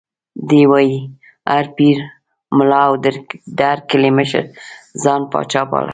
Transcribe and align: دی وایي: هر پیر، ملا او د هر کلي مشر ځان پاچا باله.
دی 0.49 0.61
وایي: 0.71 0.95
هر 1.51 1.65
پیر، 1.75 1.97
ملا 2.57 2.81
او 2.87 2.93
د 3.03 3.59
هر 3.71 3.79
کلي 3.89 4.11
مشر 4.17 4.43
ځان 5.03 5.21
پاچا 5.31 5.61
باله. 5.71 5.89